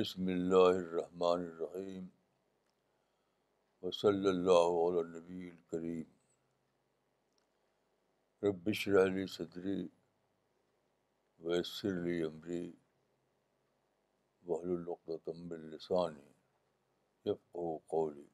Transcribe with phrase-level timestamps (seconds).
[0.00, 2.04] بسم اللہ الرحمن الرحیم
[3.82, 6.04] وصلی اللہ علیہ نبی الکریم
[8.46, 8.68] رب
[9.02, 9.76] علی صدری
[11.48, 12.62] ویسر علی عمری
[14.52, 16.28] وحل وحلۃم السانی
[17.30, 18.26] یب قولی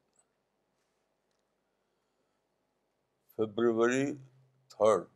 [3.36, 4.04] February
[4.76, 5.12] third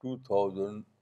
[0.00, 0.92] two thousand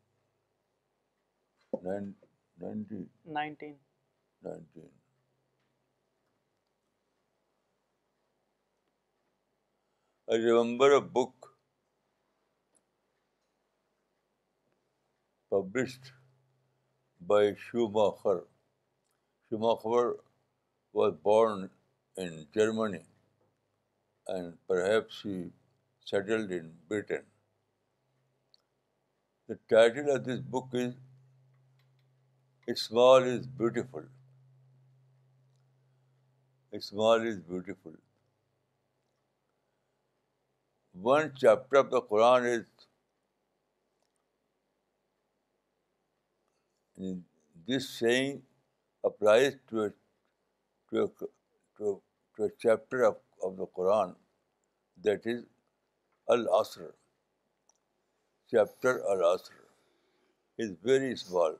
[10.31, 11.47] remember book
[15.49, 16.07] published
[17.27, 18.39] by شوا اخر
[19.49, 20.07] شما خبر
[20.95, 21.61] was born
[22.19, 22.99] in Germany
[24.33, 24.77] and per
[26.09, 27.23] settled in Britain
[29.49, 30.91] the title of this book is
[32.67, 34.05] Its wall is beautiful.
[36.71, 37.93] Its wall is beautiful.
[40.93, 42.87] One chapter of the Quran is,
[47.67, 48.43] this saying
[49.03, 49.91] applies to
[50.99, 54.15] a chapter of the Quran,
[55.03, 55.43] that is
[56.31, 56.93] Al-Asr.
[58.49, 59.63] Chapter Al-Asr
[60.59, 61.57] is very small.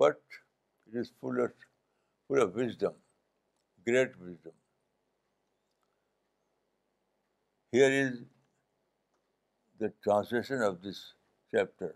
[0.00, 0.16] But
[0.86, 1.46] it is is full
[2.28, 2.98] full of of wisdom wisdom
[3.86, 4.16] great
[7.74, 8.10] here
[9.80, 11.02] the translation this
[11.50, 11.90] chapter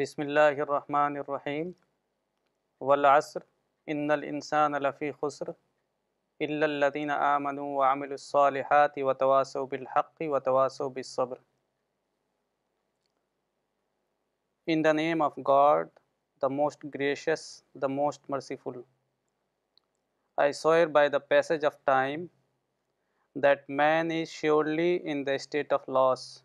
[0.00, 1.70] بسم اللہ الرحمن الرحیم
[2.90, 3.40] والعصر
[3.94, 5.50] ان الانسان لفی خسر
[6.44, 11.38] الا الذين عامل وعملوا الصالحات وتواصوا بالحق وتواصوا بالصبر
[14.72, 15.90] In the name of God,
[16.44, 18.78] the most gracious, the most merciful,
[20.36, 22.28] I swear by the passage of time
[23.36, 26.42] that man is surely in the state of loss,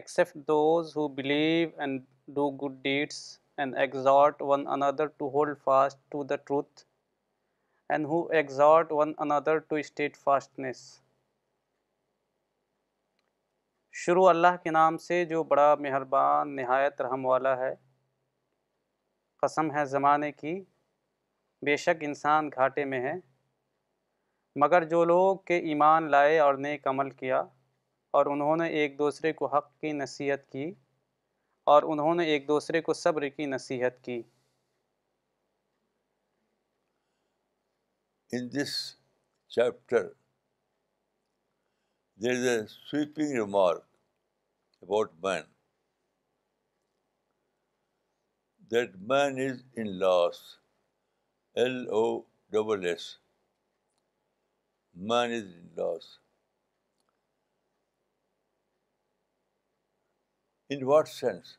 [0.00, 2.02] except those who believe and
[2.40, 3.20] do good deeds
[3.58, 6.86] and exhort one another to hold fast to the truth,
[7.90, 10.86] and who exhort one another to steadfastness.
[14.02, 17.72] شروع اللہ کے نام سے جو بڑا مہربان نہایت رحم والا ہے
[19.42, 20.54] قسم ہے زمانے کی
[21.66, 23.12] بے شک انسان گھاٹے میں ہے
[24.60, 27.40] مگر جو لوگ کے ایمان لائے اور نیک عمل کیا
[28.18, 30.70] اور انہوں نے ایک دوسرے کو حق کی نصیحت کی
[31.74, 34.22] اور انہوں نے ایک دوسرے کو صبر کی نصیحت کی
[42.16, 43.82] There is a sweeping remark
[44.80, 45.46] about man,
[48.70, 50.58] that man is in loss,
[51.56, 53.16] L-O-S-S.
[54.96, 56.18] Man is in loss.
[60.70, 61.56] In what sense?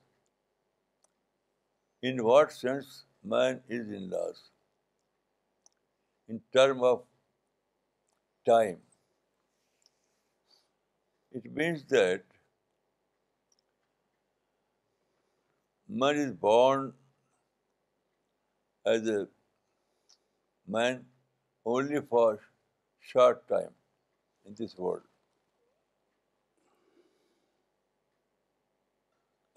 [2.01, 4.51] In what sense man is in loss?
[6.29, 7.03] In terms of
[8.45, 8.77] time
[11.61, 12.38] means that
[16.03, 16.91] man is born
[18.93, 19.19] as a
[20.77, 21.01] man
[21.73, 22.27] only for
[23.13, 23.73] short time
[24.45, 25.09] in this world.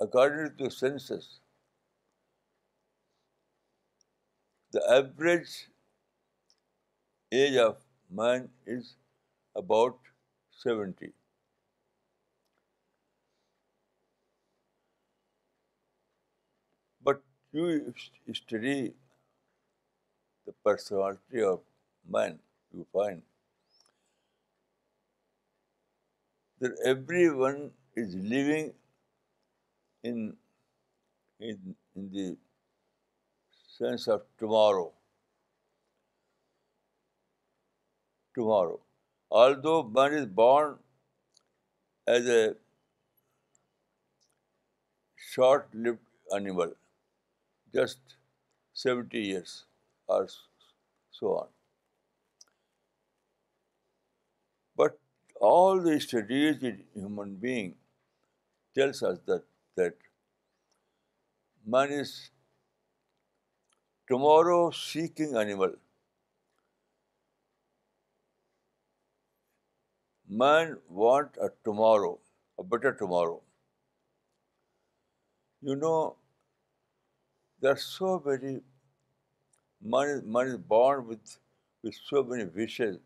[0.01, 1.29] According to census,
[4.73, 5.55] the average
[7.43, 7.85] age of
[8.23, 8.93] man is
[9.65, 10.13] about
[10.67, 11.07] 70.
[17.51, 17.95] You
[18.35, 18.93] study
[20.45, 21.61] the personality of
[22.07, 22.39] man,
[22.71, 23.23] you find
[26.61, 28.73] that everyone is living
[30.05, 30.37] in
[31.97, 32.37] the
[33.79, 34.93] sense of tomorrow.
[38.35, 38.79] Tomorrow.
[39.31, 40.77] Although man is born
[42.07, 42.57] as a
[45.17, 46.75] short-lived animal,
[47.75, 48.15] just
[48.75, 49.65] 70 years
[50.07, 50.29] or
[51.11, 51.49] so on.
[54.77, 54.99] But
[55.41, 57.75] all the studies in human being
[58.75, 59.95] tells us that
[61.65, 62.31] man is
[64.07, 65.75] tomorrow seeking animal.
[70.29, 72.19] Man wants a tomorrow,
[72.59, 73.43] a better tomorrow.
[75.61, 76.15] You know,
[77.61, 78.61] there are so many,
[79.95, 81.19] man is born with
[82.11, 82.99] so many wishes,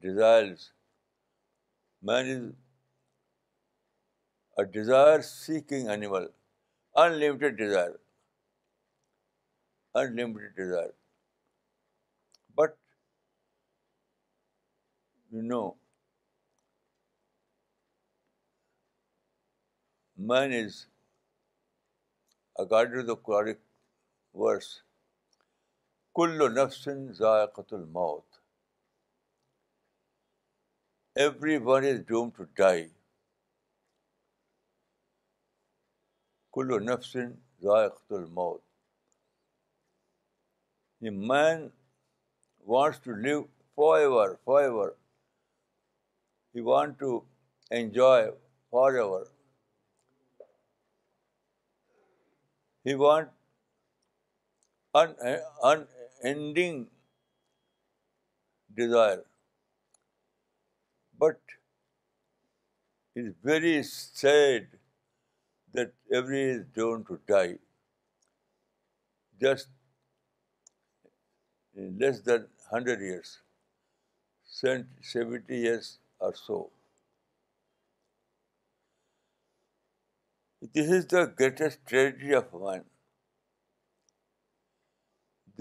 [0.00, 0.72] desires.
[2.02, 2.54] Man is
[4.56, 6.26] a desire-seeking animal,
[6.96, 8.00] unlimited desire.
[9.94, 12.74] But,
[15.30, 15.76] you know,
[20.16, 20.86] man is,
[22.56, 23.56] according to the
[24.40, 24.68] verse
[26.16, 26.98] کلو نفسن
[27.72, 28.28] الموت
[31.22, 32.88] every one is doomed to die
[36.54, 37.30] کلو نفسن
[38.14, 38.62] الموت
[41.00, 41.68] the man
[42.70, 43.42] wants to live
[44.00, 44.90] forever forever
[46.54, 47.18] he want to
[47.78, 48.30] enjoy
[49.02, 49.24] forever
[52.86, 53.28] he want
[54.98, 56.86] unending
[58.82, 59.22] desire,
[61.24, 64.68] but it is very sad
[65.78, 67.58] that everyone is doomed to die.
[69.44, 69.70] Just
[71.74, 72.46] in less than
[72.76, 73.32] 100 years,
[74.58, 76.58] 70 years or so.
[80.72, 82.80] This is the greatest tragedy of man.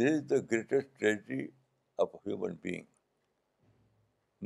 [0.02, 1.52] This is the greatest tragedy
[2.00, 2.86] of a human being,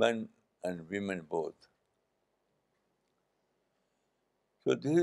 [0.04, 0.18] men
[0.62, 1.68] and women both.
[4.66, 5.00] So this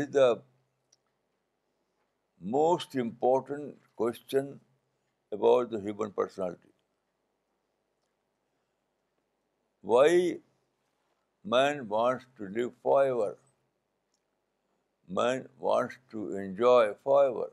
[0.00, 0.42] is the
[2.58, 4.60] most important question
[5.32, 6.74] about the human personality.
[9.80, 10.10] Why
[11.54, 13.34] man wants to live forever?
[15.08, 17.46] Man wants to enjoy forever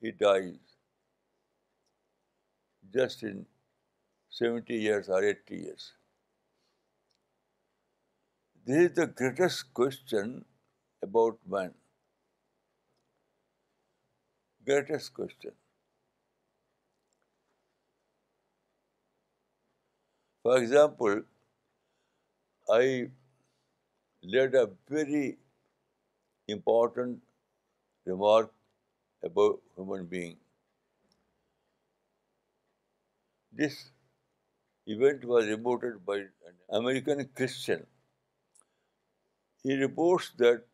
[0.00, 0.76] he dies.
[2.98, 3.46] Just in
[4.38, 5.92] 70 years or 80 years.
[8.64, 10.44] This is the greatest question
[11.02, 11.74] about man.
[14.64, 15.52] Greatest question.
[20.42, 21.22] For example,
[22.72, 23.10] I
[24.22, 25.36] led a very
[26.48, 27.22] important
[28.04, 28.48] remark
[29.22, 30.36] above human being.
[33.60, 33.76] This
[34.86, 36.18] event was reported by
[36.50, 37.86] an American Christian.
[39.62, 40.64] He reports that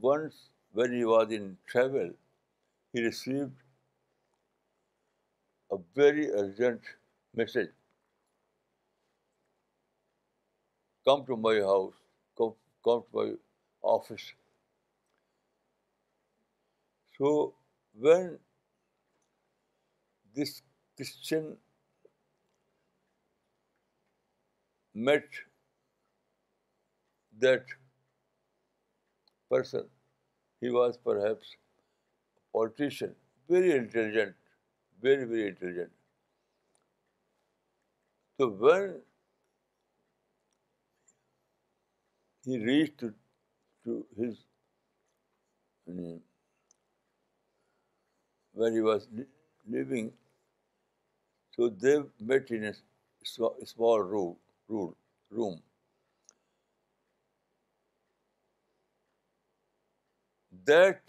[0.00, 2.12] once when he was in travel,
[2.92, 3.64] he received
[5.70, 6.94] a very urgent
[7.34, 7.70] message.
[11.04, 12.52] Come to my house, come
[12.84, 13.32] to my
[13.82, 14.28] office
[17.20, 17.30] so
[18.04, 18.28] when
[20.36, 21.48] this Christian
[24.94, 25.40] met
[27.46, 27.74] that
[29.50, 29.84] person,
[30.62, 31.50] he was perhaps
[32.58, 33.12] politician,
[33.50, 34.34] very intelligent,
[35.08, 35.92] very, very intelligent.
[38.38, 38.96] So when
[42.44, 43.06] he reached
[43.84, 44.42] to his
[48.60, 49.08] where he was
[49.74, 50.12] living.
[51.56, 52.74] So they met in a
[53.24, 54.34] small
[54.70, 55.60] room.
[60.66, 61.00] That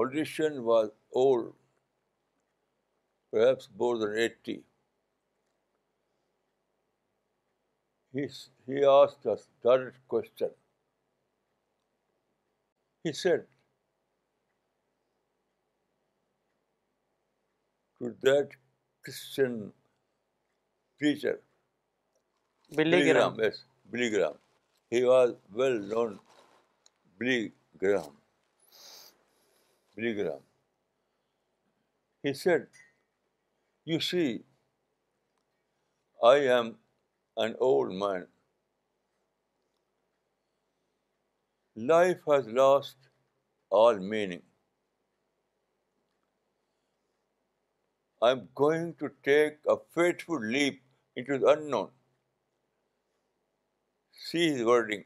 [0.00, 1.52] audition uh, was old,
[3.32, 4.60] perhaps more than 80.
[8.14, 10.50] He asked a direct question.
[13.04, 13.42] Well
[22.90, 23.00] no
[27.82, 28.14] gram
[32.46, 32.76] but
[33.86, 34.26] you see
[36.28, 36.68] I am
[37.42, 38.22] and old man
[41.76, 42.96] life has lost
[43.70, 44.42] all meaning.
[48.20, 50.82] I'm going to take a fateful leap
[51.16, 51.88] into the unknown.
[54.12, 55.04] See his wording.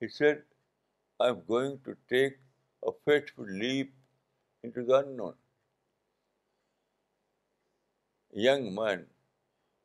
[0.00, 0.42] He said,
[1.20, 2.38] I'm going to take
[2.84, 3.94] a fateful leap
[4.64, 5.34] into the unknown.
[8.32, 9.06] Young man,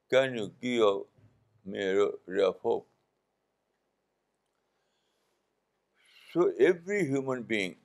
[0.09, 1.05] can you give
[1.65, 2.83] me a ray of hope?
[6.35, 7.75] to every human being,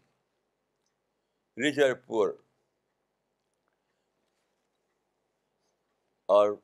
[1.64, 2.30] rich or poor,
[6.36, 6.56] are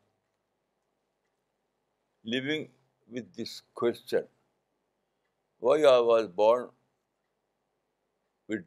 [2.24, 2.66] living
[3.08, 3.52] with this
[3.82, 4.26] question,
[5.60, 6.70] why I was born
[8.48, 8.64] with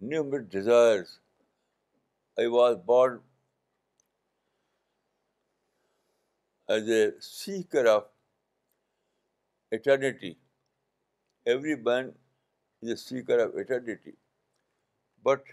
[0.00, 1.20] numerous desires,
[2.46, 3.20] I was born
[6.68, 8.08] as a seeker of
[9.80, 10.36] eternity.
[11.46, 12.12] Every man
[12.84, 14.14] is a seeker of eternity.
[15.30, 15.52] But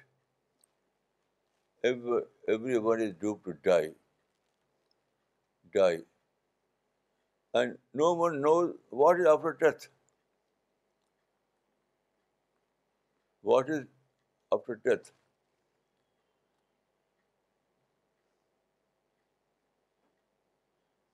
[1.91, 3.57] everyone is doomed to
[5.77, 5.99] die.
[7.61, 9.87] And no one knows what is after death.
[13.41, 13.87] What is
[14.55, 15.11] after death?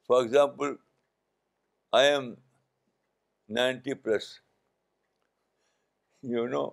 [0.07, 0.75] For example,
[2.01, 2.27] I am
[3.61, 4.35] 90 plus.
[6.29, 6.65] You know,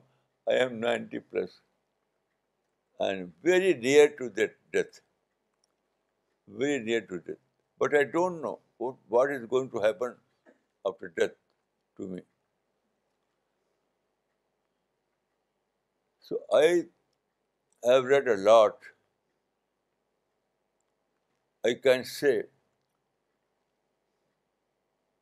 [0.48, 1.58] I am 90 plus
[2.98, 4.98] and very near to that death.
[6.48, 7.42] Very near to death.
[7.78, 10.16] But I don't know what is going to happen
[10.84, 11.36] after death
[11.98, 12.22] to me.
[16.20, 18.90] So I have read a lot.
[21.64, 22.34] I can say,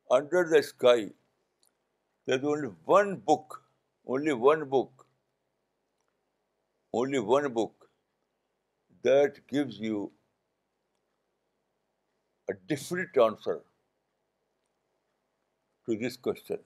[0.09, 1.01] under the sky,
[2.25, 3.49] there's only one book
[4.05, 5.07] only one book
[9.03, 10.11] that gives you
[12.49, 13.61] a different answer
[15.85, 16.59] to this question.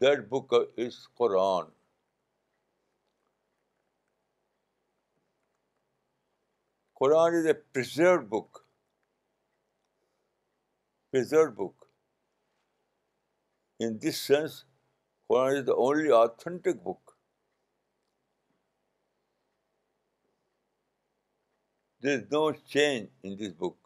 [0.00, 1.66] That book is Quran.
[7.00, 8.64] Quran is a preserved book.
[13.86, 14.54] In this sense,
[15.30, 17.10] Quran is the only authentic book.
[22.00, 22.40] There is no
[22.72, 23.76] change in this book.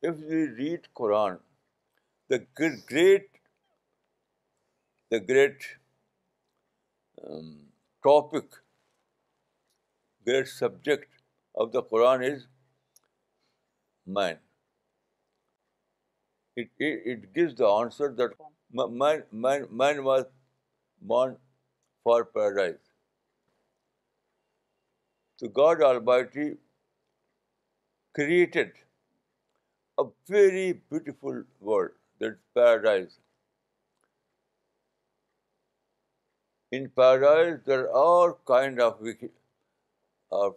[0.00, 1.36] If we read Quran,
[2.38, 5.68] the great
[7.26, 7.54] um,
[8.06, 8.56] topic,
[10.28, 11.22] great subject
[11.62, 12.42] of the Quran is
[14.18, 14.42] man.
[16.62, 19.22] It gives the answer that
[19.84, 20.26] man was
[21.14, 21.38] born
[22.02, 22.82] for paradise.
[25.38, 26.48] So God Almighty
[28.14, 28.72] created
[29.98, 33.12] a very beautiful world, that paradise.
[36.74, 40.54] In paradise, there are all kinds of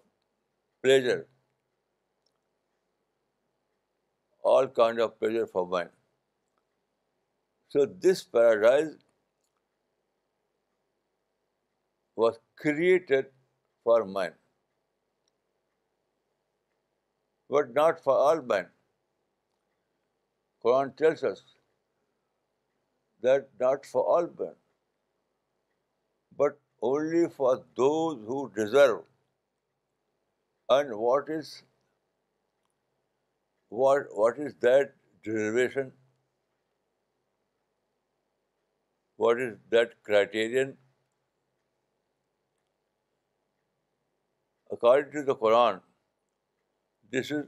[0.85, 1.27] pleasure,
[4.41, 5.93] all kinds of pleasure for mind.
[7.75, 8.95] So this paradise
[12.15, 13.31] was created
[13.83, 14.37] for man,
[17.47, 18.71] but not for all man.
[20.65, 21.43] Quran tells us
[23.21, 24.55] that not for all man.
[26.85, 29.01] Only for those who deserve
[30.73, 31.49] and what is
[33.79, 34.93] what what is that
[35.27, 35.89] deservation
[39.19, 40.71] what is that criterion
[44.75, 45.77] according to the Quran
[47.13, 47.45] this is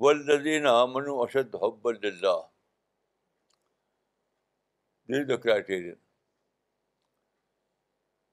[0.00, 2.40] ولدین امن اشد حب اللہ
[5.08, 6.04] دس is the criterion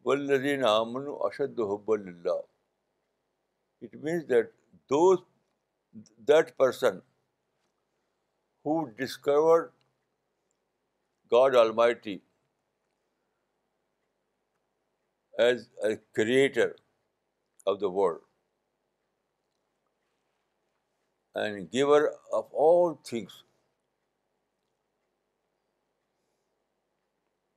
[0.06, 2.40] ولدین امن و اشد حب اللہ
[3.86, 4.50] it means that
[6.30, 6.98] that person
[8.68, 9.62] who discover
[11.34, 12.18] God almighty
[15.46, 16.72] as a creator
[17.72, 18.32] of the world
[21.38, 22.02] and giver
[22.40, 23.42] of all things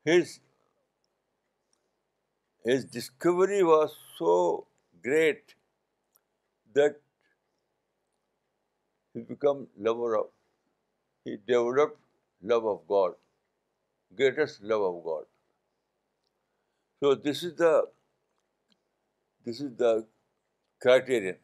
[0.08, 0.38] his
[2.68, 4.32] His discovery was so
[5.08, 5.52] great
[6.78, 6.96] that
[9.14, 9.22] he
[11.50, 12.00] developed
[12.52, 13.14] love of God,
[14.16, 15.28] greatest love of God.
[16.98, 17.54] So this is
[19.84, 19.92] the
[20.80, 21.38] criterion.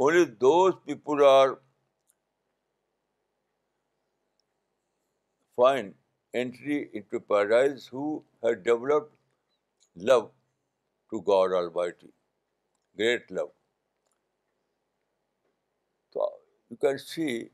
[0.00, 1.54] Only those people are
[5.56, 5.94] find
[6.34, 9.08] entry into paradise who have developed
[9.96, 10.30] love
[11.10, 12.12] to God Almighty,
[12.96, 13.50] great love.
[16.12, 16.28] So
[16.68, 17.50] you can see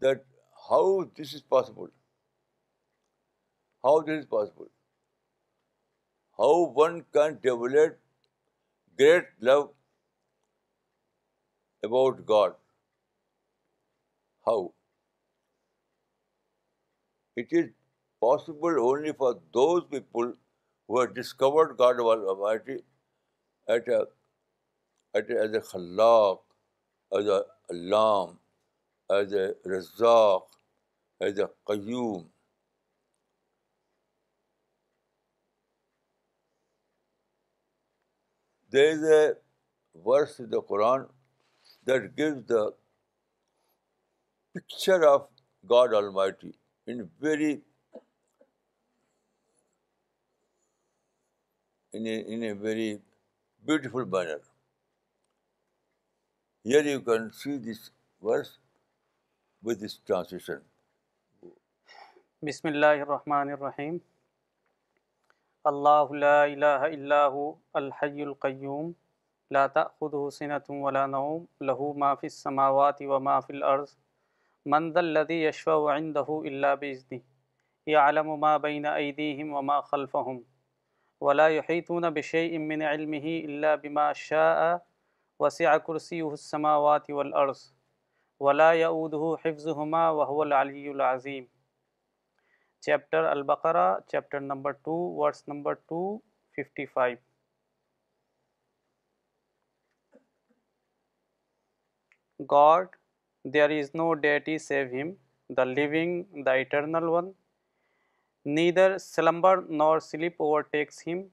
[0.00, 0.26] that
[0.68, 1.88] how this is possible,
[3.82, 7.98] how one can develop
[8.96, 9.70] great love
[11.82, 12.54] about God.
[14.44, 14.72] How?
[17.36, 17.70] It is
[18.20, 20.32] possible only for those people
[20.92, 22.00] who discovered God
[22.42, 22.76] almighty
[23.72, 26.36] at a as a خلاق
[27.16, 27.38] as a
[27.72, 28.28] علام
[29.16, 30.42] as a رزاق
[31.22, 32.22] as a قیوم
[38.72, 39.26] there is a
[40.04, 41.00] verse the Quran
[41.86, 42.68] that gives the
[44.52, 45.26] picture of
[45.70, 46.50] God all mighty
[46.86, 47.54] in very
[51.96, 52.92] in a very
[53.68, 54.38] beautiful manner
[56.70, 57.80] here you can see this
[58.24, 58.48] verse
[59.66, 60.58] with this translation
[62.46, 63.96] بسم اللہ الرحمن الرحیم
[65.70, 67.44] اللہ لا الہ الا هو
[67.82, 68.90] الحی القیوم
[69.58, 73.94] لا تأخذه سنة ولا نوم له ما في السماوات وما في الأرض
[74.74, 80.44] من ذا الذي يشفع عنده إلا بإذنه يعلم ما بين أيديهم وما خلفهم
[81.20, 83.24] ولا ولا يحيطون بشيء من علمه
[83.82, 84.86] بما شاء
[85.38, 87.08] وسع كرسيه السماوات
[88.80, 91.44] يؤوده حفظهما وهو العلي العظيم
[92.86, 96.20] چیپٹر البقرہ چیپٹر نمبر ٹو ورس و اود
[96.58, 97.14] حفظ وظیفٹی
[102.50, 102.98] گ
[103.54, 105.10] there is no deity same
[105.56, 107.08] the living eternal
[108.46, 111.30] Neither slumber nor sleep overtakes him.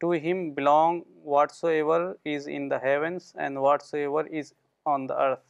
[0.00, 5.44] To him belong whatsoever is in the heavens and whatsoever is on the earth.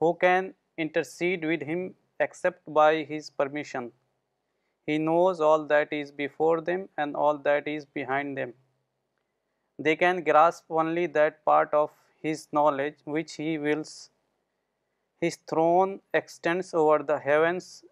[0.00, 3.90] Who can intercede with him except by his permission?
[4.86, 8.52] He knows all that is before them and all that is behind them.
[9.78, 11.90] They can grasp only that part of
[12.22, 14.10] his knowledge which he wills.
[15.22, 17.82] His throne extends over the heavens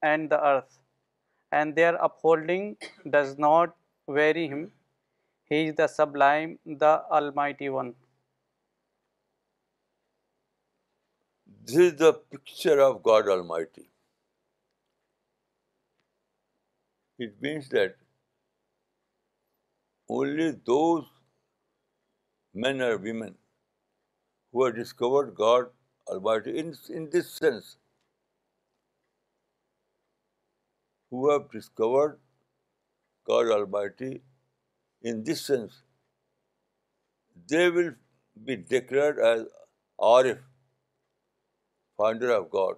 [0.00, 0.74] and the earth
[1.52, 2.76] and their upholding
[3.08, 3.74] does not
[4.06, 4.72] weary him.
[5.44, 7.94] He is the Sublime, the Almighty One.
[11.64, 13.88] This is the picture of God Almighty.
[17.18, 17.96] It means that
[20.08, 21.06] only those
[22.54, 23.36] men or women
[24.52, 25.70] who have discovered God
[26.04, 27.74] Almighty in this sense
[31.10, 32.18] who have discovered
[33.26, 34.20] God Almighty,
[35.02, 35.82] in this sense,
[37.52, 37.92] they will
[38.50, 39.44] be declared as
[40.00, 40.42] Arif,
[41.96, 42.76] finder of God,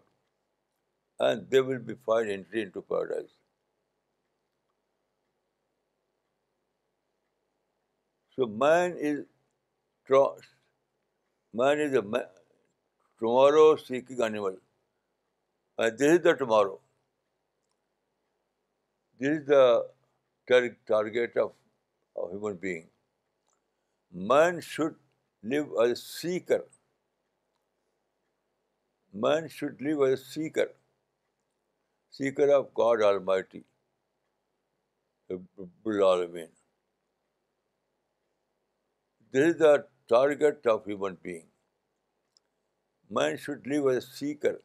[1.19, 3.37] and they will be find entry into paradise.
[8.37, 9.25] So man is
[10.17, 12.03] a
[13.21, 14.57] tomorrow seeking animal,
[15.77, 16.77] and this is the tomorrow.
[19.21, 19.87] This is the
[20.47, 21.51] target of
[22.17, 22.87] a human being.
[24.13, 24.95] Man should
[25.43, 26.61] live as a seeker.
[29.13, 30.69] Man should live as a seeker,
[32.11, 33.65] seeker of God Almighty,
[35.33, 36.49] Amen.
[39.33, 41.49] This is the target of human being.
[43.11, 44.61] Man should live as a seeker.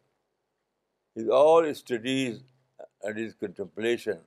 [1.16, 2.42] His all studies
[3.02, 4.22] and his contemplation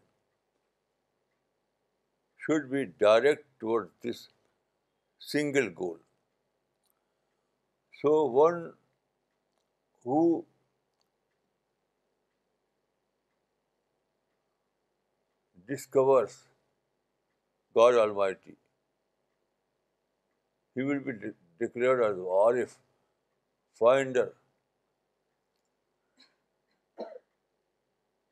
[2.47, 4.17] should be directed toward this
[5.31, 5.99] single goal
[8.01, 8.61] so one
[10.07, 10.19] who
[15.73, 16.37] discovers
[17.79, 18.55] God almighty
[20.77, 21.13] he will be
[21.59, 22.77] declared as Arif
[23.79, 24.29] finder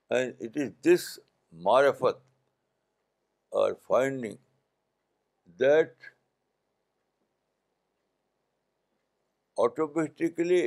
[0.09, 1.19] and it is this
[1.67, 2.23] معرفت
[3.63, 4.35] or finding
[5.61, 6.05] that
[9.65, 10.61] automatically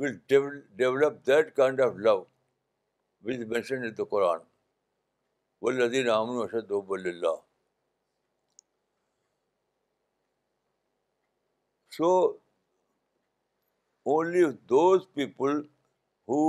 [0.00, 0.16] will
[0.78, 2.16] develop that kind of love
[3.28, 4.40] as mention the Quran
[5.62, 6.70] ولی لدین امن اشد
[7.06, 7.36] اللہ
[11.96, 12.12] so
[14.10, 15.60] only those people
[16.32, 16.40] who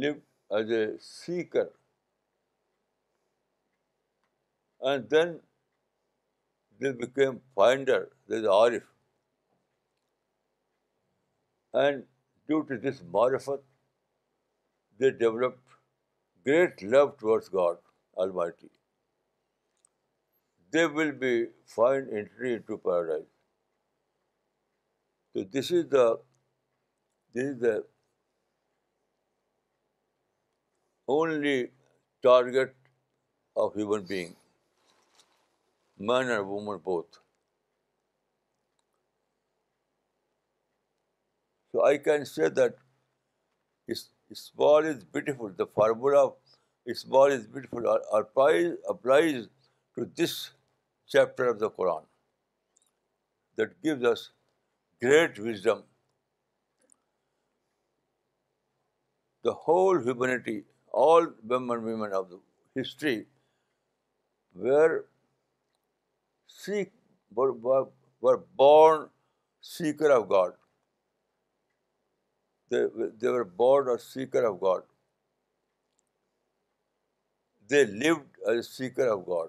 [0.00, 0.14] live
[0.56, 1.68] as a seeker
[4.88, 5.36] and then
[6.80, 8.84] they become finder this Arif
[11.80, 12.04] and
[12.46, 13.64] due to this معرفت
[15.00, 15.74] they developed
[16.46, 18.66] great love towards God
[20.72, 21.32] they will be
[21.74, 23.26] fine entry to paradise
[25.32, 26.06] تو this is the
[27.34, 27.74] this is the
[31.16, 31.64] only
[32.26, 32.76] target
[33.62, 34.34] of human being
[36.00, 37.18] man and woman both.
[41.72, 44.00] So I can say that
[44.42, 45.52] small is beautiful.
[45.60, 49.46] The formula of small is beautiful applies
[49.98, 50.34] to this
[51.16, 52.08] chapter of the Quran
[53.56, 54.30] that gives us
[55.02, 55.84] great wisdom.
[59.44, 62.40] The whole humanity, all men and women of the
[62.82, 63.18] history
[64.54, 64.90] were
[66.58, 66.92] seek
[67.36, 69.04] were born
[69.72, 70.52] seeker of God
[72.70, 74.82] they were born or seeker of God
[77.70, 79.48] they lived seeker of God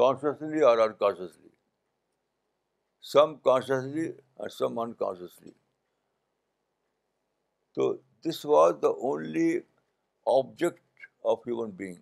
[0.00, 1.48] consciously or unconsciously
[3.12, 4.10] some consciously
[4.56, 5.50] some unconsciously
[7.74, 7.92] تو
[8.24, 9.48] this was the only
[10.36, 11.94] object of human being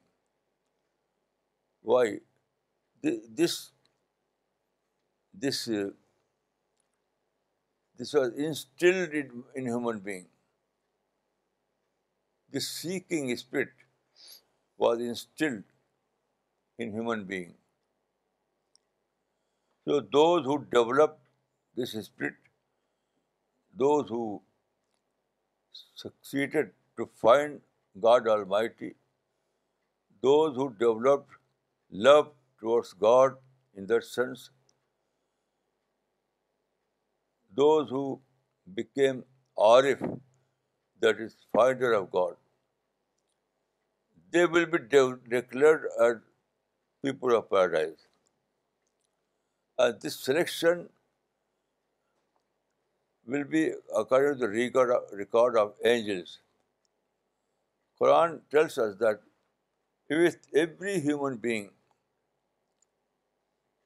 [1.89, 2.19] why
[3.07, 3.67] Uh, this
[8.19, 10.29] was instilled in human being.
[12.51, 14.23] This seeking spirit
[14.85, 15.65] was instilled
[16.79, 17.53] in human being.
[19.89, 21.21] So those who developed
[21.77, 22.39] this spirit,
[23.85, 24.27] those who
[26.05, 27.61] succeeded to find
[28.09, 28.95] God Almighty,
[30.25, 31.45] those who developed
[32.09, 32.33] love
[32.65, 33.33] towards God
[33.79, 34.49] in that sense
[37.59, 38.05] those who
[38.77, 39.21] become
[39.65, 40.03] Arif
[41.03, 42.33] that is finder of God
[44.33, 46.17] they will be as
[47.03, 48.07] people of paradise
[49.79, 50.83] and this selection
[53.33, 53.65] will be
[54.05, 54.91] according
[55.23, 56.39] record of angels
[58.01, 59.23] Quran tells us that
[60.25, 61.69] with every human being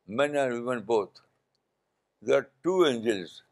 [0.08, 1.20] men and women both.
[2.22, 3.42] They are two angels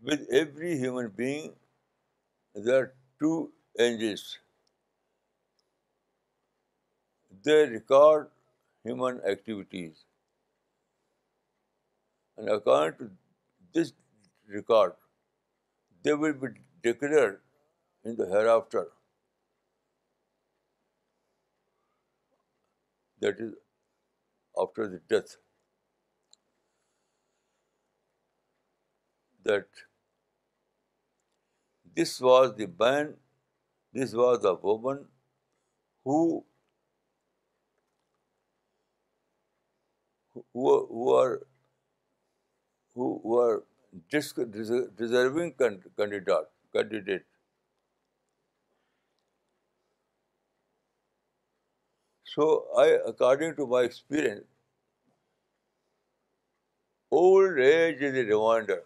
[0.00, 1.52] with every human being.
[2.54, 4.38] There are two angels.
[7.42, 8.28] They record
[8.84, 10.02] human activities,
[12.36, 13.10] and according to
[13.72, 13.94] this
[14.54, 14.92] record,
[16.02, 16.48] they will be
[16.82, 17.40] declared
[18.04, 18.88] in the hereafter.
[23.24, 23.50] that is
[24.62, 25.34] after the death,
[29.48, 29.82] that
[31.98, 33.12] this was the man,
[34.00, 36.38] this was the woman who
[43.40, 43.58] are
[45.02, 47.14] deserving candidate
[52.34, 52.42] So
[53.06, 54.46] according to my experience,
[57.10, 58.82] old age is a reminder.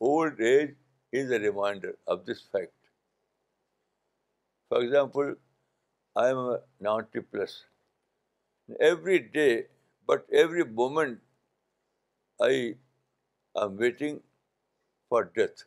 [0.00, 0.74] Old age
[1.12, 2.74] is a reminder of this fact.
[4.68, 5.36] For example,
[6.16, 7.62] I am 90 plus.
[8.90, 9.66] Every day,
[10.08, 11.20] but every moment,
[12.50, 12.52] I
[13.54, 14.22] am waiting
[15.08, 15.66] for death.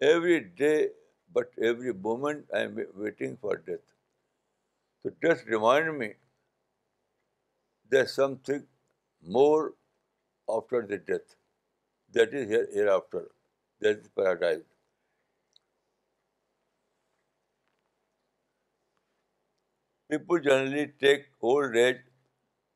[0.00, 0.90] Every day,
[1.32, 3.86] but every moment, I am waiting for death.
[5.02, 6.14] So death reminds me
[7.88, 8.64] there's something
[9.26, 9.72] more
[10.48, 11.34] after the death.
[12.12, 13.28] That is hereafter.
[13.80, 14.62] That is paradise.
[20.10, 22.00] People generally take old age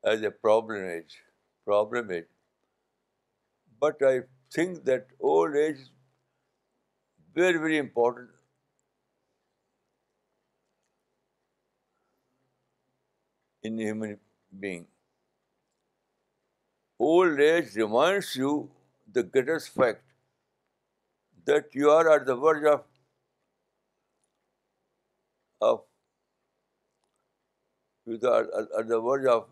[0.02, 1.20] as a problem age.
[3.80, 5.88] But I think that old age is
[7.34, 8.28] very very important
[13.66, 14.14] in human
[14.60, 14.84] being
[17.06, 18.50] old age reminds you
[19.14, 20.04] the greatest fact
[21.46, 22.80] that you are at the world of
[25.70, 25.80] of
[28.08, 29.44] at the world of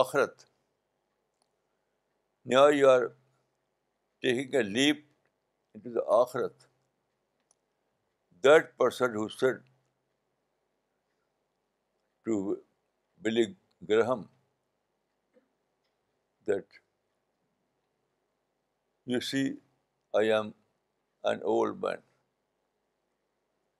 [0.00, 0.42] آخرت
[2.52, 3.04] now you are
[4.22, 5.04] taking a leap
[5.80, 6.68] into the آخرت
[8.42, 9.58] that person who said
[12.28, 12.34] to
[13.20, 13.44] Billy
[13.86, 14.28] Graham
[16.46, 16.80] that,
[19.04, 19.46] you see,
[20.14, 20.54] I am
[21.22, 21.98] an old man.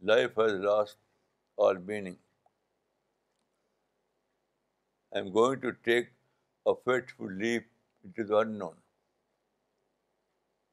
[0.02, 0.96] Life has lost
[1.56, 2.18] all meaning.
[5.14, 6.12] I am going to take
[6.66, 7.68] a fateful leap
[8.04, 8.74] into the unknown.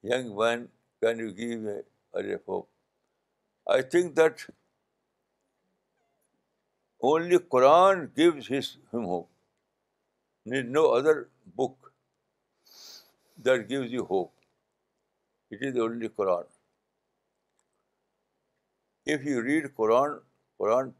[0.02, 0.68] Young man,
[1.02, 1.78] can you give me
[2.14, 2.66] a ray of hope?
[3.74, 4.44] I think that
[7.08, 9.28] only Quran gives him hope.
[10.46, 11.28] There is no other
[11.60, 11.92] book
[13.48, 14.32] that gives you hope.
[15.50, 16.46] It is only Quran.
[19.04, 20.20] If you read Quran,
[20.60, 20.94] Quran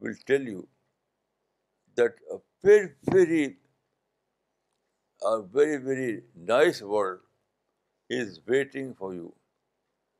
[0.00, 0.66] will tell you
[1.96, 2.92] that a very,
[5.88, 7.18] very nice world
[8.08, 9.34] is waiting for you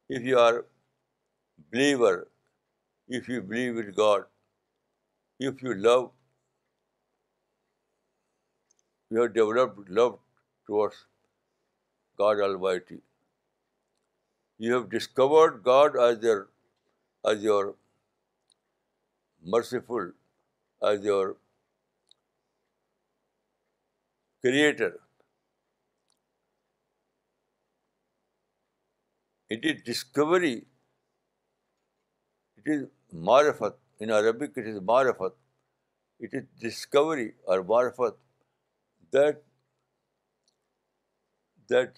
[0.08, 0.64] if you are
[1.58, 2.28] believer,
[3.08, 4.24] if you believe in God,
[5.50, 6.10] if you love,
[9.10, 10.18] you have developed love
[10.66, 11.02] towards
[12.22, 13.00] God Almighty.
[14.58, 17.74] You have discovered God as your
[19.42, 20.10] merciful,
[20.92, 21.36] as your
[24.42, 24.94] creator.
[29.56, 30.56] It is discovery
[32.70, 32.84] از
[33.28, 35.36] معرفت in Arabic it is معرفت
[36.20, 38.16] it is discovery or معرفت
[39.14, 39.38] that
[41.70, 41.96] that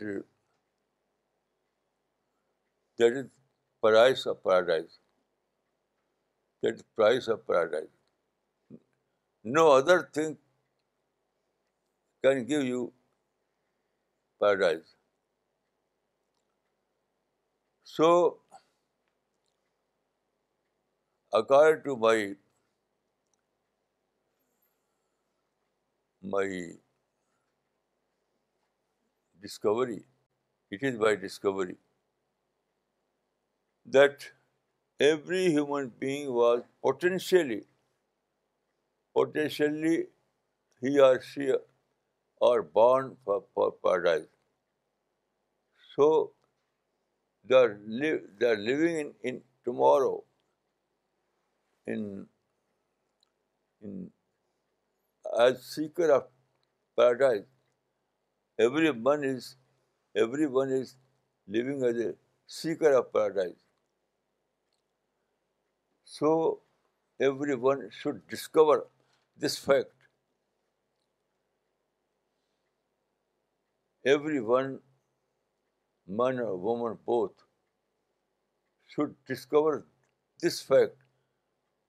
[2.99, 3.27] that is
[3.81, 4.99] prize of paradise
[6.63, 7.89] that is prize of paradise
[9.55, 10.35] no other thing
[12.23, 12.87] can give you
[14.41, 14.95] paradise
[17.97, 18.11] so
[21.33, 22.13] occurred to my
[29.41, 30.03] discovery,
[30.71, 31.77] it is by discovery,
[33.99, 34.31] that
[35.09, 37.63] every human being was potentially
[40.83, 41.53] he or she
[42.51, 44.31] are born for paradise.
[45.97, 46.31] So
[47.45, 50.19] they are living in tomorrow.
[55.45, 56.27] As seeker of
[56.99, 57.49] paradise,
[58.67, 59.47] everyone is
[60.17, 62.15] living as a
[62.47, 63.61] seeker of paradise.
[66.05, 66.61] So
[67.19, 68.77] everyone should discover
[69.37, 69.91] this fact.
[74.05, 74.79] Everyone,
[76.07, 77.47] man or woman both,
[78.97, 79.85] should discover
[80.43, 80.89] this fact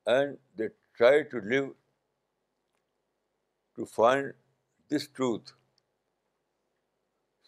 [0.09, 1.65] and they try to live
[3.73, 4.33] to find
[4.91, 5.51] this truth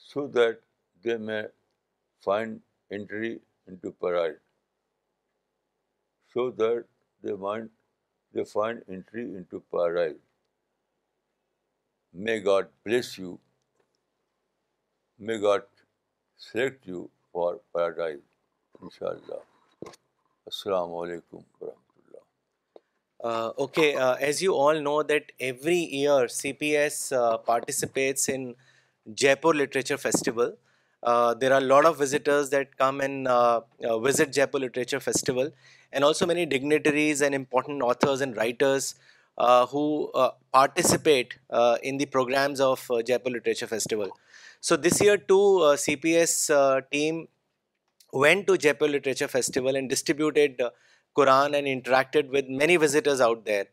[0.09, 0.59] so that
[1.03, 1.41] they may
[2.25, 2.59] find
[2.97, 3.37] entry
[3.81, 4.35] into paradise
[6.33, 6.85] so that
[7.23, 7.69] they mind
[8.35, 10.15] they find entry into paradise
[12.25, 13.35] may God bless you
[15.27, 15.61] may God
[16.47, 18.19] select you for paradise
[18.81, 19.89] ان شاء اللہ
[20.51, 21.82] السلام علیکم ورحمۃ
[23.23, 28.53] Uh, okay, uh, as you all know that every year CPS uh, participates in
[29.13, 30.57] Jaipur Literature Festival.
[31.01, 33.27] There are a lot of visitors that come and
[34.03, 35.51] visit Jaipur Literature Festival,
[35.93, 38.95] and also many dignitaries and important authors and writers
[39.69, 40.11] who
[40.53, 41.37] participate
[41.81, 44.17] in the programs of Jaipur Literature Festival.
[44.61, 47.27] So this year too, CPS team
[48.13, 50.61] went to Jaipur Literature Festival and distributed
[51.15, 53.65] Quran and interacted with many visitors out there.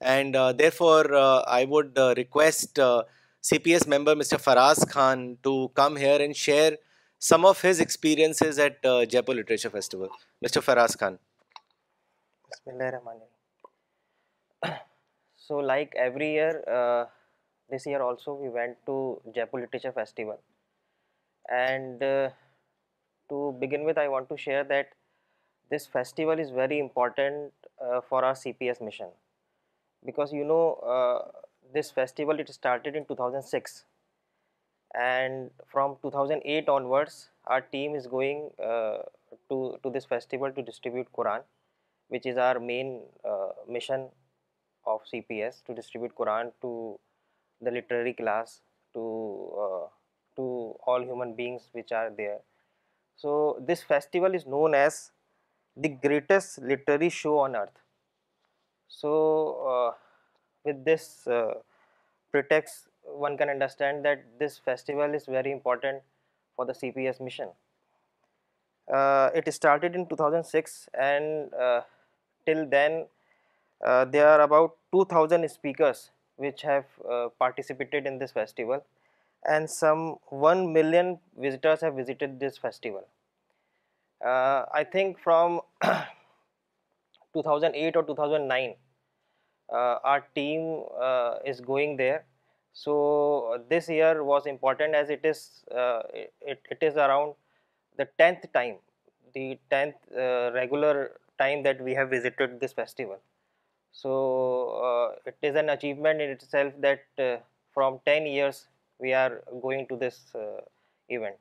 [0.00, 4.38] And uh, therefore, uh, I would uh, request CPS member Mr.
[4.42, 6.76] Faraz Khan to come here and share
[7.18, 10.10] some of his experiences at Jaipur Literature Festival.
[10.44, 10.60] Mr.
[10.60, 11.18] Faraz Khan.
[12.52, 13.28] Bismillahirrahmanirrahim.
[15.36, 17.08] So like every year,
[17.68, 20.38] this year also we went to Jaipur Literature Festival.
[21.50, 24.88] And to begin with, I want to share that
[25.72, 29.08] this festival is very important uh, for our CPS mission,
[30.10, 31.28] because you know uh,
[31.76, 33.84] this festival, it started in 2006,
[35.02, 38.98] and from 2008 onwards our team is going uh,
[39.48, 41.40] to this festival to distribute Quran,
[42.08, 43.00] which is our main
[43.78, 44.06] mission
[44.86, 46.98] of CPS, to distribute Quran to
[47.62, 48.60] the literary class,
[48.92, 49.08] to
[50.88, 52.38] all human beings which are there.
[53.16, 53.32] So
[53.66, 55.10] this festival is known as
[55.76, 57.78] the greatest literary show on earth.
[58.88, 59.92] So uh,
[60.64, 61.54] with this uh,
[62.30, 66.02] pretext, one can understand that this festival is very important
[66.54, 67.48] for the CPS mission.
[68.92, 71.50] Uh, it started in 2006, and
[72.44, 73.06] till then
[73.82, 76.84] there are about 2000 speakers which have
[77.38, 78.84] participated in this festival,
[79.48, 83.04] and some 1 million visitors have visited this festival.
[84.22, 88.74] Uh, I think from 2008 or 2009
[89.72, 92.26] uh, our team uh, is going there.
[92.72, 97.34] So this year was important as it is it is around
[97.98, 98.76] the 10th time,
[99.34, 99.94] the 10th
[100.54, 103.18] regular time that we have visited this festival.
[103.90, 107.04] So it is an achievement in itself that
[107.74, 110.32] from 10 years we are going to this
[111.08, 111.36] event.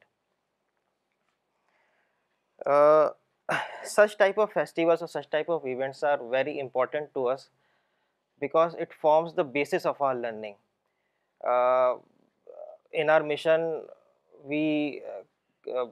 [2.66, 3.10] Uh,
[3.84, 7.50] such type of festivals or such type of events are very important to us
[8.40, 10.56] because it forms the basis of our learning.
[11.48, 11.96] Uh,
[12.94, 13.84] in our mission,
[14.46, 15.86] uh,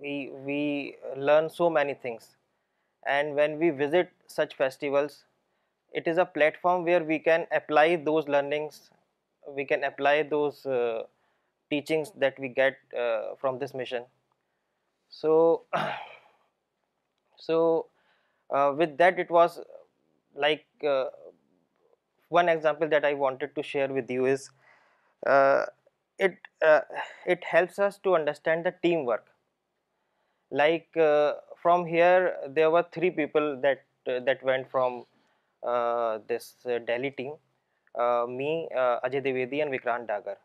[0.00, 2.36] we learn so many things,
[3.06, 5.24] and when we visit such festivals,
[5.92, 8.90] it is a platform where we can apply those learnings,
[9.48, 10.64] we can apply those
[11.70, 12.78] teachings that we get
[13.40, 14.06] from this mission.
[15.10, 15.90] So uh,
[18.76, 19.64] with that, it was uh,
[20.34, 21.06] like uh,
[22.28, 24.50] one example that I wanted to share with you is
[26.20, 26.36] it
[27.42, 29.24] helps us to understand the teamwork.
[30.50, 33.84] Like from here there were 3 people that
[34.42, 35.06] went from
[36.28, 37.32] this Delhi team,
[38.36, 40.36] me, Ajay Dwivedi and Vikrant Dagar,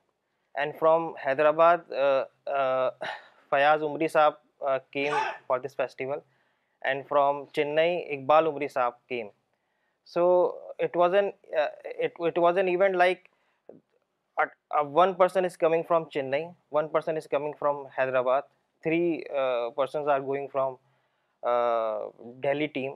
[0.57, 1.81] and from Hyderabad
[2.47, 4.31] Fayaz Umri Saab
[4.71, 5.13] uh, came
[5.45, 6.19] for this festival,
[6.85, 9.29] and from Chennai, Iqbal Umri Saab came.
[10.05, 13.25] So it was uh, an event like
[14.83, 18.45] one person is coming from Chennai, one person is coming from Hyderabad,
[18.81, 20.77] three uh, persons are going from
[21.43, 22.95] Delhi team.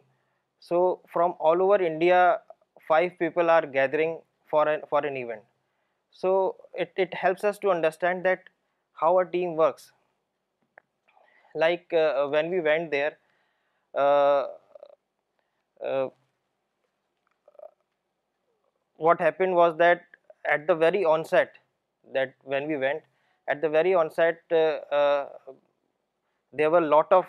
[0.62, 2.40] So from all over India,
[2.88, 5.42] 5 people are gathering for an event.
[6.12, 8.44] So it helps us to understand that
[8.94, 9.86] how a team works,
[11.54, 13.14] like uh, when we went there,
[13.96, 14.48] uh,
[15.84, 16.10] uh,
[18.96, 20.06] what happened was that
[20.50, 21.56] at the very onset,
[22.14, 23.02] that when we went,
[23.48, 25.30] at the very onset there
[26.72, 27.26] were a lot of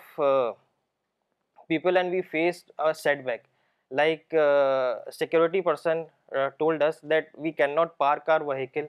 [1.67, 3.45] people and we faced a setback.
[3.91, 4.27] Like
[5.09, 6.05] security person
[6.59, 8.87] told us that we cannot park our vehicle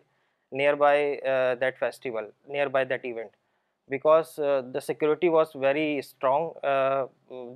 [0.53, 3.29] nearby that festival, nearby that event
[3.91, 7.05] because uh, the security was very strong uh,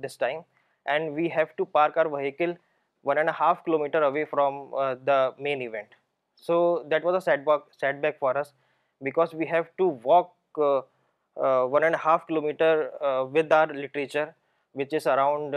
[0.01, 0.43] this time,
[0.85, 2.55] and we have to park our vehicle
[3.05, 5.87] 1.5 kilometers away from uh, the main event.
[6.35, 7.39] So that was a
[7.79, 8.53] setback for us,
[9.01, 12.91] because we have to walk 1.5 kilometers
[13.31, 14.35] with our literature,
[14.73, 15.55] which is around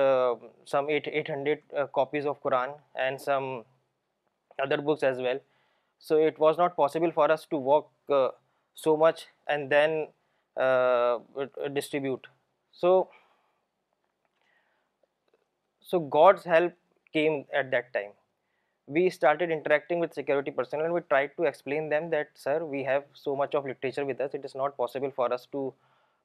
[0.64, 3.64] some 800 copies of Quran and some
[4.62, 5.40] other books as well.
[5.98, 10.06] So it was not possible for us to walk so much, and then
[10.58, 11.20] uh,
[11.72, 12.26] distribute.
[12.72, 13.08] So
[16.10, 16.74] God's help
[17.12, 18.10] came at that time.
[18.86, 22.82] We started interacting with security personnel and we tried to explain them that, sir, we
[22.84, 25.72] have so much of literature with us, it is not possible for us to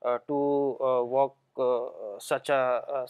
[0.03, 1.37] uh, uh, walk
[2.19, 3.05] such a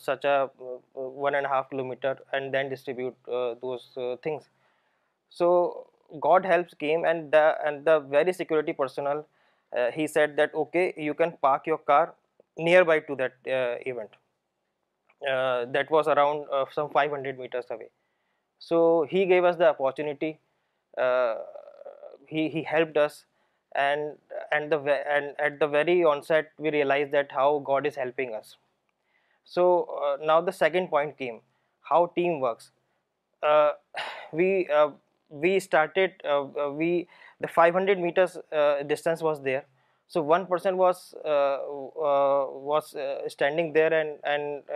[0.98, 4.44] 1.5 kilometer and then distribute those things.
[5.30, 5.88] So
[6.20, 9.22] God helps came, and the very security personnel
[9.76, 12.14] uh, he said that okay, you can park your car
[12.58, 14.12] nearby to that uh, event.
[15.28, 17.90] Uh, that was around some 500 meters away.
[18.60, 20.40] So he gave us the opportunity.
[22.28, 23.26] He helped us,
[23.76, 24.14] and
[24.52, 28.56] at the very onset we realized that how God is helping us.
[29.46, 31.42] So now the second point came,
[31.88, 32.72] how team works.
[34.32, 34.68] We
[35.34, 36.86] we started uh, uh,
[37.42, 39.66] the 500 meters uh, distance was there.
[40.08, 41.14] So one person was
[43.32, 44.74] standing there and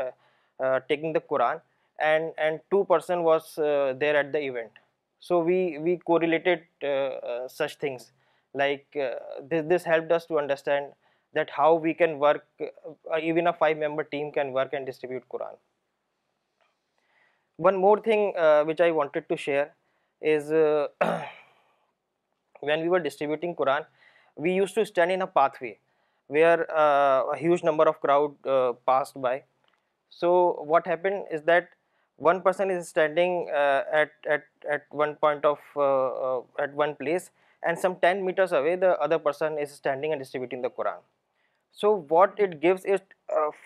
[0.88, 1.62] taking the Quran,
[2.00, 4.72] and 2 person was there at the event.
[5.20, 6.64] So we correlated
[7.48, 8.12] such things,
[8.54, 8.86] like
[9.44, 10.94] this helped us to understand
[11.34, 12.46] that how we can work,
[13.22, 15.54] even a 5-member team can work and distribute Quran.
[17.58, 18.34] One more thing
[18.66, 19.66] which I wanted to share
[20.22, 20.88] is uh,
[22.62, 23.86] when we were distributing Quran,
[24.36, 25.78] we used to stand in a pathway
[26.28, 29.44] where uh, a huge number of crowd uh, passed by.
[30.10, 31.70] So what happened is that
[32.18, 34.12] one person is standing at
[34.90, 35.60] one point of
[36.60, 37.30] at one place,
[37.62, 40.98] and some 10 meters away the other person is standing and distributing the Quran.
[41.72, 43.02] So what it gives is,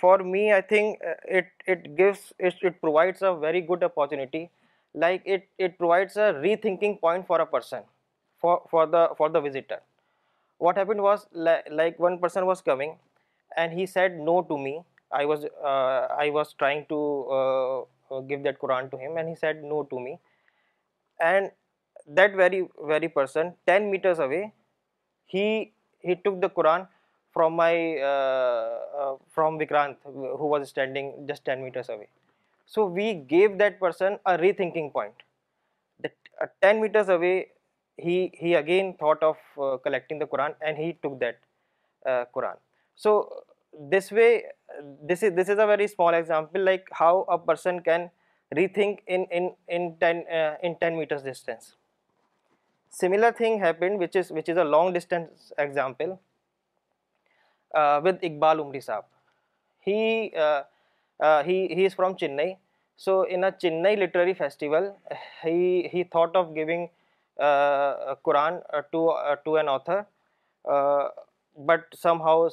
[0.01, 4.49] for me I think it provides a very good opportunity
[4.93, 7.84] like it provides a rethinking point for a person,
[8.39, 9.82] for the visitor.
[10.57, 12.97] What happened was, like one person was coming
[13.57, 14.84] and he said no to me.
[15.11, 19.84] I was uh, trying to uh, give that Quran to him, and he said no
[19.84, 20.19] to me,
[21.19, 21.51] and
[22.07, 24.53] that very person 10 meters away,
[25.26, 25.74] he
[26.24, 26.88] took the Quran
[27.36, 32.11] uh, from Vikrant, who was standing just 10 meters away.
[32.72, 35.11] So we gave that person a rethinking point.
[35.99, 37.49] That uh, 10 meters away,
[37.97, 41.39] he again thought of uh, collecting the Quran, and he took that
[42.05, 42.55] uh, Quran.
[42.95, 43.43] So
[43.78, 44.45] this way,
[45.03, 48.09] this is a very small example, like how a person can
[48.55, 51.76] rethink in 10 meters distance.
[52.89, 56.22] Similar thing happened, which is a long distance example
[57.76, 59.03] with Iqbal Umri Saab.
[59.82, 60.63] He
[61.22, 62.57] uh, he is from Chennai.
[62.97, 64.97] So in a Chennai literary festival,
[65.43, 66.89] he thought of giving
[67.39, 70.05] uh, Quran uh, to an author,
[70.65, 72.49] but somehow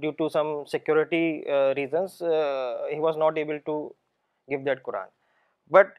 [0.00, 1.44] due to some security
[1.76, 3.94] reasons, he was not able to
[4.48, 5.08] give that Quran.
[5.70, 5.92] But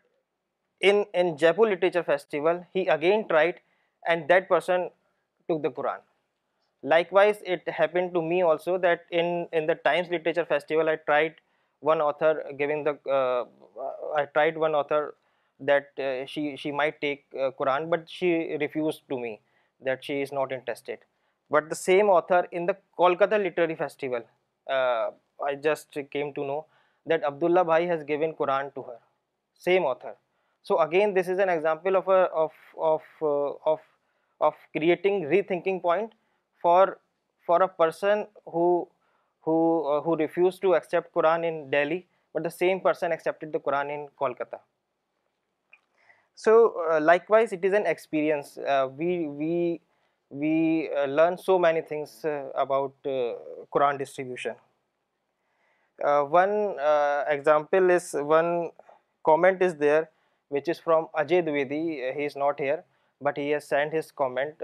[0.82, 3.62] in Jaipur Literature Festival, he again tried,
[4.08, 4.90] and that person
[5.50, 6.00] took the Quran.
[6.84, 11.36] Likewise, it happened to me also that in the Times Literature Festival, I tried
[11.80, 13.46] one author giving the uh,
[14.16, 15.16] I tried one author
[15.60, 19.40] that uh, she might take uh, Quran, but she refused to me
[19.84, 21.00] that she is not interested.
[21.50, 24.24] But the same author in the Kolkata Literary Festival,
[24.70, 26.66] I just came to know
[27.06, 28.98] that Abdullah Bhai has given Quran to her,
[29.58, 30.16] same author.
[30.62, 33.78] So again, this is an example of a
[34.40, 36.14] of creating rethinking point
[36.68, 37.00] for
[37.50, 38.86] a person who
[39.48, 43.94] uh, who refused to accept Quran in Delhi, but the same person accepted the Quran
[43.94, 44.60] in Kolkata.
[46.36, 48.58] So uh, likewise, it is an experience.
[48.58, 54.56] Uh, we learn so many things about Quran distribution.
[55.96, 56.76] One
[57.30, 58.72] example is, one
[59.24, 60.10] comment is there,
[60.50, 62.14] which is from Ajay Dwivedi.
[62.14, 62.84] He is not here,
[63.22, 64.60] but he has sent his comment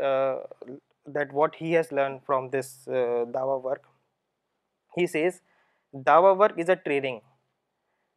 [1.06, 3.82] that what he has learned from this Dawa work.
[4.96, 5.42] He says,
[5.94, 7.22] dawa work is a training,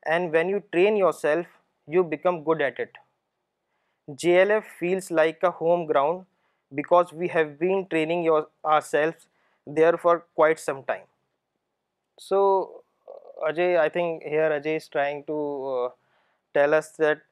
[0.05, 1.47] and when you train yourself,
[1.89, 2.97] you become good at it.
[4.11, 6.27] JLF feels like a home ground
[6.75, 8.29] because we have been training
[8.65, 9.27] ourselves
[9.67, 11.05] there for quite some time.
[12.19, 15.89] So uh, Ajay, I think here Ajay is trying to uh,
[16.55, 17.23] tell us that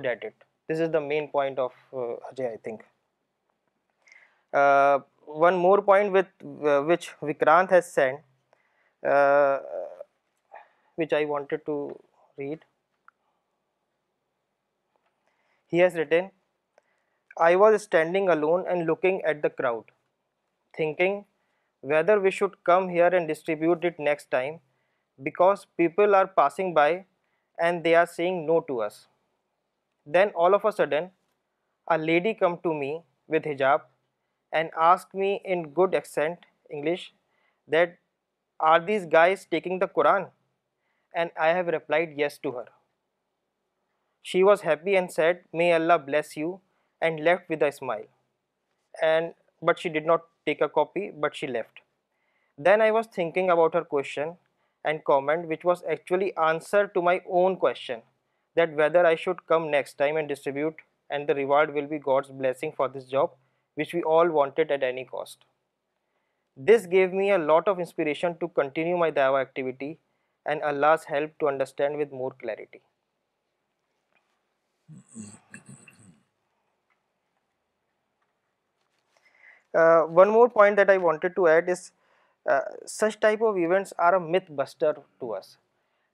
[0.06, 1.60] at it this is the main point
[5.40, 6.44] one more point
[7.22, 8.18] Vikrant has sent
[10.98, 11.78] which I wanted to
[12.38, 12.64] read
[15.74, 16.28] has written
[17.46, 19.92] I was standing alone and looking at the crowd
[20.78, 21.26] thinking
[21.82, 24.60] whether we should come here and distribute it next time,
[25.24, 27.06] because people are passing by
[27.60, 29.08] and they are saying no to us.
[30.06, 31.10] Then all of a sudden,
[31.90, 33.82] a lady come to me with hijab
[34.52, 37.14] and asked me in good accent English
[37.68, 37.98] that
[38.60, 40.30] are these guys taking the Quran?
[41.14, 42.66] And I have replied yes to her.
[44.22, 46.50] She was happy and said, "May Allah bless you,"
[47.08, 48.08] and left with a smile.
[49.68, 51.82] But she did not take a copy, but she left.
[52.68, 54.36] Then I was thinking about her question
[54.84, 58.02] and comment, which was actually answer to my own question,
[58.62, 62.34] that whether I should come next time and distribute, and the reward will be God's
[62.42, 63.38] blessing for this job,
[63.76, 65.46] which we all wanted at any cost.
[66.58, 69.92] This gave me a lot of inspiration to continue my dawah activity
[70.54, 72.84] and Allah's help to understand with more clarity.
[74.94, 75.36] Hmm.
[79.78, 81.92] Uh, one more point that I wanted to add is
[82.50, 85.58] uh, such type of events are a myth buster to us.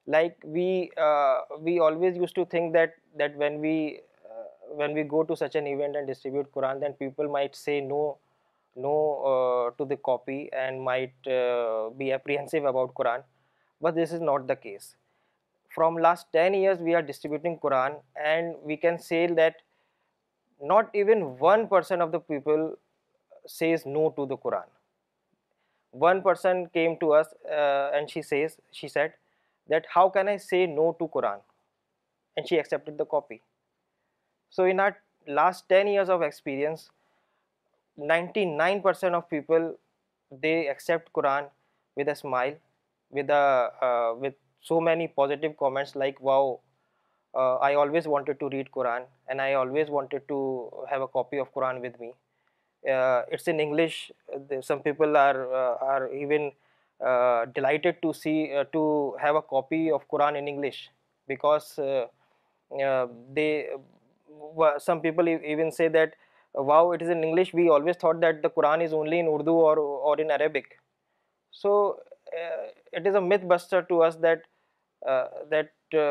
[0.05, 1.37] Like we uh,
[1.79, 2.91] always used to think that
[3.35, 8.17] when we go to such an event and distribute Quran, then people might say no
[8.75, 13.23] to the copy and might be apprehensive about Quran,
[13.81, 14.95] but this is not the case.
[15.69, 19.55] From last 10 years we are distributing Quran, and we can say that
[20.61, 22.71] not even 1% of the people
[23.47, 24.65] says no to the Quran.
[25.91, 29.13] One person came to us uh, and she said
[29.69, 31.39] that how can I say no to Quran,
[32.35, 33.41] and she accepted the copy.
[34.49, 36.89] So in our last 10 years of experience,
[37.99, 39.75] 99% of people,
[40.31, 41.47] they accept Quran
[41.95, 42.55] with a smile,
[43.11, 44.15] with uh,
[44.61, 46.59] so many positive comments like, wow,
[47.35, 51.37] uh, I always wanted to read Quran and I always wanted to have a copy
[51.37, 52.11] of Quran with me.
[52.83, 54.11] Uh, it's in English.
[54.61, 56.51] Some people are uh, even
[57.03, 60.89] uh, delighted to see to have a copy of Quran in English,
[61.27, 61.79] because
[64.79, 66.15] some people even say that,
[66.53, 67.53] wow, it is in English.
[67.53, 70.79] We always thought that the Quran is only in Urdu or in Arabic.
[71.51, 71.99] So
[72.91, 74.45] it is a myth buster to us that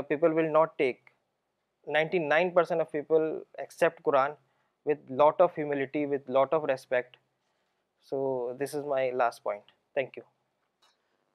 [0.08, 1.00] people will not take.
[1.86, 4.36] 99% of people accept Quran,
[4.84, 7.16] with lot of humility, with lot of respect.
[8.02, 9.62] So this is my last point.
[9.94, 10.24] Thank you.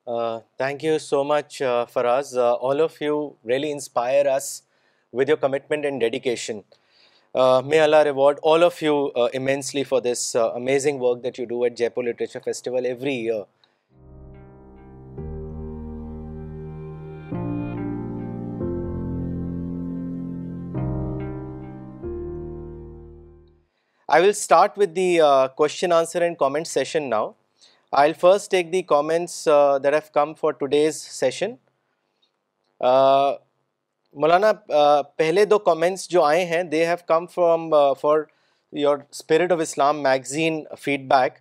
[0.06, 2.36] Uh, thank you so much, uh, Faraz.
[2.36, 4.64] Uh, all of you really inspire us
[5.12, 6.64] with your commitment and dedication.
[7.36, 11.76] May Allah reward all of you immensely for this amazing work that you do at
[11.76, 13.44] Jaipur Literature Festival every year.
[24.18, 25.18] I will start with the
[25.58, 27.30] question answer and comment session now
[28.04, 29.48] I will first take the comments
[29.84, 31.52] that have come for today's session
[34.22, 34.52] مولانا
[35.18, 37.70] پہلے دو comments جو آئے ہیں they have come from
[38.02, 38.20] for
[38.84, 40.62] your spirit of Islam magazine
[41.12, 41.34] feedback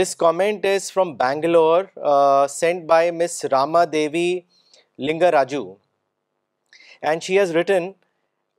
[0.00, 1.84] this comment is from Bangalore
[2.56, 4.28] sent by Ms Rama Devi
[5.10, 5.62] Linga Raju
[7.02, 7.90] and she has written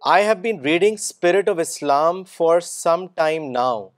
[0.06, 3.93] I have been reading Spirit of Islam for some time now,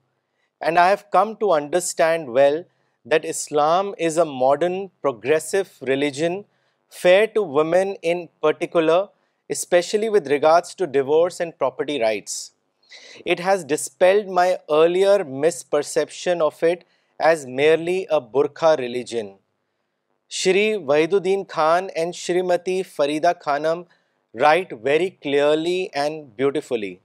[0.62, 2.64] and I have come to understand well
[3.04, 6.46] that Islam is a modern, progressive religion,
[6.90, 9.10] fair to women in particular,
[9.50, 12.54] especially with regards to divorce and property rights.
[13.26, 16.86] It has dispelled my earlier misperception of it
[17.20, 19.36] as merely a burqa religion.
[20.30, 23.88] Shri Wahiduddin Khan and Shrimati Farida Khanam
[24.36, 27.02] write very clearly and beautifully.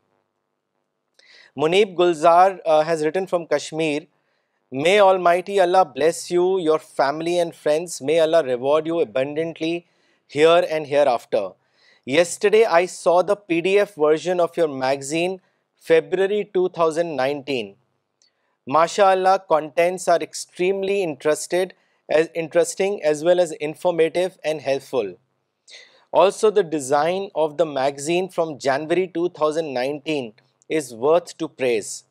[1.59, 4.07] Muneeb Gulzar uh, has written from Kashmir,
[4.87, 8.01] "May Almighty Allah bless you, your family and friends.
[8.03, 9.87] May Allah reward you abundantly
[10.27, 11.43] here and hereafter.
[12.05, 15.41] Yesterday I saw the PDF version of your magazine,
[15.77, 17.75] February 2019.
[18.77, 25.13] MashaAllah, contents are extremely interesting as well as informative and helpful.
[26.23, 30.35] Also, the design of the magazine from January 2019
[30.69, 32.05] is worth to praise.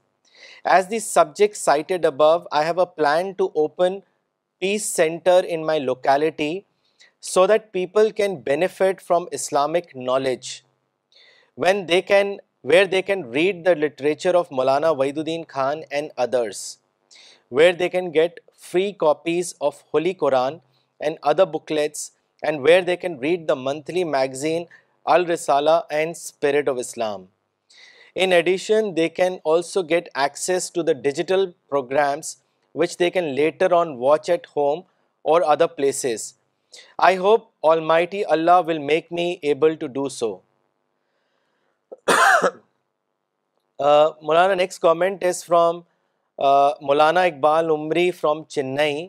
[0.78, 4.04] As the subject cited above, I have a plan to open
[4.60, 6.66] Peace Center in my locality
[7.22, 10.66] so that people can benefit from Islamic knowledge,
[11.56, 16.78] where they can read the literature of Maulana Wahiduddin Khan and others,
[17.48, 20.60] where they can get free copies of Holy Quran
[21.00, 22.02] and other booklets
[22.48, 24.64] and where they can read the monthly magazine
[25.14, 27.24] Al-Risala and spirit of Islam
[28.24, 32.36] in edition they can also get access to the digital programmes
[32.82, 34.80] which they can later on watch at home
[35.32, 36.32] اور other places
[37.10, 37.48] I hope
[38.16, 40.36] almighty Allah will make me able to do so
[44.22, 45.80] Maulana next comment is from
[46.88, 49.08] مولانا اقبال عمری from Chennai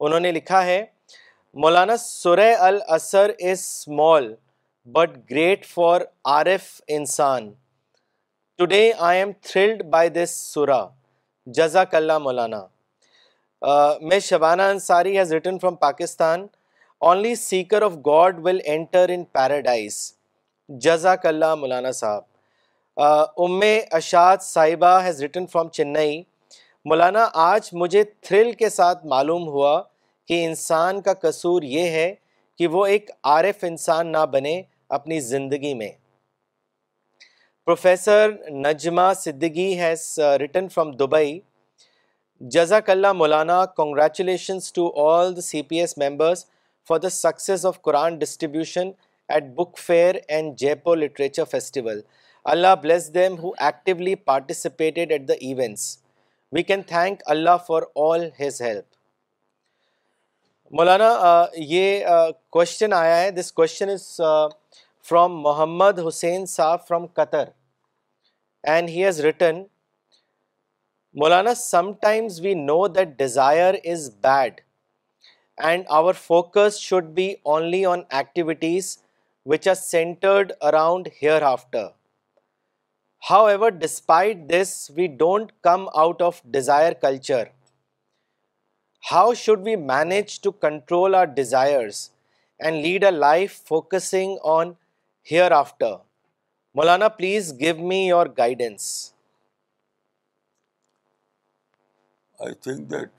[0.00, 0.84] انہوں نے لکھا ہے
[1.62, 4.26] مولانا سورہ الاثر is small
[4.92, 6.00] but great for
[6.32, 6.62] عارف
[6.96, 7.48] انسان
[8.58, 10.80] today I am thrilled by this سورا
[11.58, 12.60] جزاک اللہ مولانا
[14.08, 16.46] میں Shabana Ansari has written from Pakistan
[17.12, 20.00] only seeker of God will enter in paradise
[20.84, 23.00] جزاک اللہ مولانا صاحب
[23.44, 23.60] ام
[24.02, 26.22] اشاد صاحبہ has written from Chennai
[26.88, 29.80] Maulana آج مجھے تھرل کے ساتھ معلوم ہوا
[30.28, 32.14] کہ انسان کا قصور یہ ہے
[32.58, 34.60] کہ وہ ایک عارف انسان نہ بنے
[34.98, 35.90] اپنی زندگی میں
[37.66, 38.30] professor
[38.64, 41.38] Najma Siddiqui has written from Dubai
[42.54, 46.44] جزاک اللہ مولانا congratulations to all the C P S members
[46.88, 48.90] for the success of Quran distribution
[49.34, 52.00] at book fair and پور literature festival
[52.54, 55.96] Allah bless them who actually participated at the events
[56.52, 58.93] we can thank Allah for all his help
[60.72, 61.08] مولانا
[61.56, 62.04] یہ
[62.52, 64.20] question آیا ہے this question is
[65.08, 67.48] from Mohammad Hussain Sahab from Qatar
[68.72, 69.62] and he has written
[71.20, 74.60] Maulana some times we know that desire is bad
[75.68, 78.96] and our focus should be only on activities
[79.52, 81.08] which are centred around
[81.52, 81.86] hereafter
[83.46, 87.44] however despite this we don't come out of desire culture
[89.06, 92.10] How should we manage to control our desires
[92.58, 94.76] and lead a life focusing on
[95.20, 95.98] hereafter?
[96.76, 99.12] Maulana, please give me your guidance.
[102.40, 103.10] I think that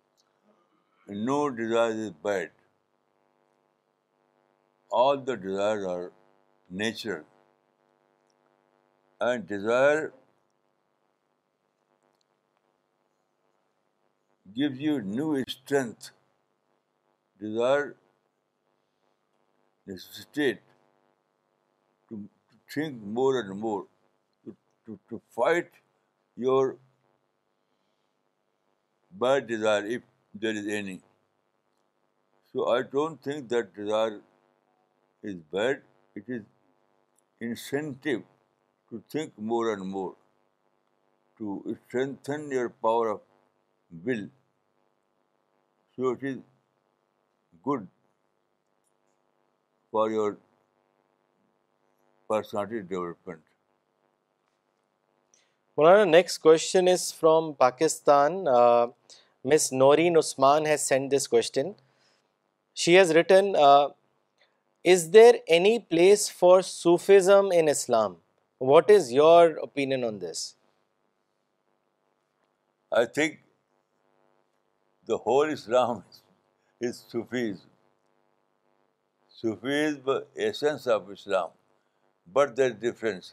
[1.08, 2.50] no desire is bad.
[4.90, 6.12] All the desires are
[6.70, 7.24] natural,
[9.20, 10.12] and desire
[14.54, 16.10] gives you new strength.
[17.44, 17.94] Desire,
[19.88, 20.60] necessitate
[22.08, 22.20] to
[22.74, 23.86] think more and more,
[24.44, 25.80] to fight
[26.44, 26.76] your
[29.24, 31.00] bad desire, if there is any.
[32.52, 34.20] So I don't think that desire
[35.22, 35.82] is bad.
[36.14, 36.44] It is
[37.40, 38.22] incentive
[38.92, 40.14] to think more and more,
[41.38, 43.20] to strengthen your power of
[44.06, 44.24] will.
[45.96, 46.38] So it is
[47.62, 47.86] good
[49.92, 50.38] for your
[52.28, 53.38] personality development.
[55.76, 58.40] Well, next question is from Pakistan.
[58.48, 58.88] Uh,
[59.44, 59.68] Ms.
[59.70, 61.74] Noreen Usman has sent this question.
[62.72, 63.88] She has written, uh,
[64.82, 68.20] is there any place for Sufism in Islam?
[68.58, 70.44] What is your opinion on this?
[72.90, 73.32] I think
[75.06, 76.04] the whole Islam
[76.80, 77.70] is Sufism.
[79.36, 81.50] Sufi is the essence of Islam,
[82.36, 83.32] but there is difference.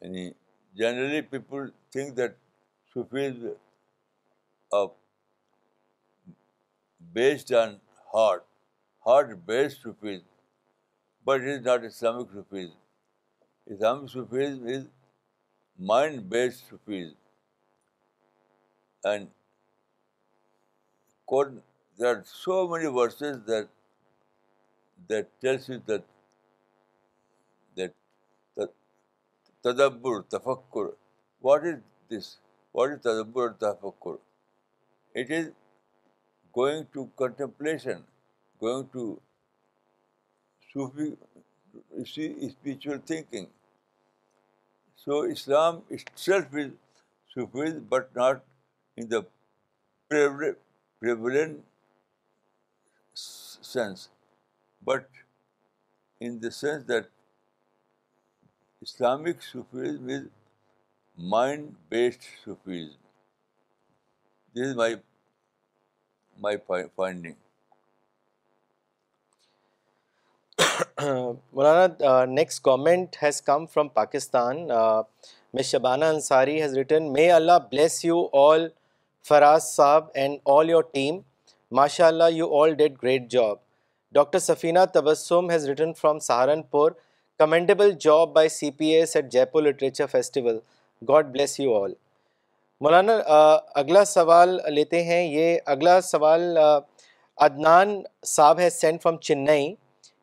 [0.00, 0.34] And
[0.82, 2.36] generally people think that
[2.92, 3.38] Sufi is
[7.20, 7.80] based on
[8.12, 8.46] heart,
[9.08, 10.28] heart-based Sufism,
[11.24, 12.78] but it is not Islamic Sufism.
[13.78, 14.86] Islamic Sufism is
[15.88, 16.62] mind base
[19.06, 19.28] and
[21.28, 21.58] کون
[21.98, 26.04] there are so many verses that tells that
[27.76, 27.92] that
[29.64, 30.90] تدبر تفکر
[31.44, 31.78] what is
[32.10, 32.36] this
[32.74, 34.16] what is تدبر or
[35.16, 35.48] it is
[36.56, 38.00] going to contemplation
[38.62, 39.14] going to
[41.96, 43.46] spiritual thinking
[45.04, 46.72] So Islam itself is
[47.32, 48.44] Sufism, but not
[48.96, 49.22] in the
[50.08, 51.62] prevalent
[53.14, 54.08] sense,
[54.92, 55.08] but
[56.20, 57.10] in the sense that
[58.82, 60.26] Islamic Sufism is
[61.16, 63.06] mind-based Sufism.
[64.54, 65.00] This is
[66.48, 67.40] my finding.
[71.56, 74.56] Maulana next government has come from Pakistan
[75.54, 78.66] miss Shabana Ansari has written may Allah bless you all
[79.28, 81.18] Faraz صاحب and all your team
[81.80, 83.56] ماشاء اللہ you all did great job
[84.18, 86.92] doctor Safina Tabassum has written from Saharanpur
[87.38, 90.58] commendable job by C P S at Jaipur literature festival
[91.08, 91.92] God bless you all
[92.84, 93.20] Maulana
[93.82, 96.56] اگلا سوال لیتے ہیں یہ اگلا سوال
[97.46, 98.00] Adnan
[98.36, 99.74] Sahab has sent from Chennai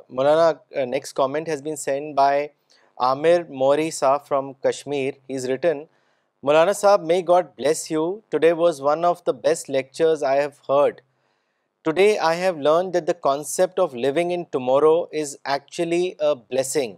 [0.08, 0.50] Maulana
[0.92, 2.46] next comment has been sent by
[3.08, 5.82] Aamir Mori Sahab from Kashmir he is written
[6.46, 10.48] Maulana Sahab may God bless you today was one of the best lectures I have
[10.72, 11.00] heard
[11.84, 16.94] today I have learn that the concept of living in tomorrow is actually a blessing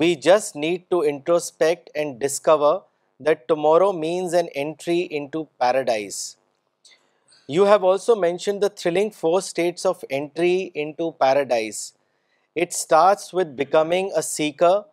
[0.00, 2.78] we just need to introspect and discover
[3.26, 6.18] that tomorrow means an entry into paradise
[7.46, 11.92] You have also mentioned the thrilling 4 states of entry into paradise.
[12.56, 14.84] It starts with becoming a seeker,